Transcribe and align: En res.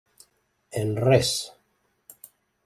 En 0.81 0.89
res. 1.03 1.35